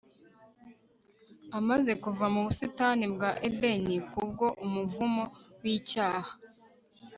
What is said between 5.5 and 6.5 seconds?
w'icyaha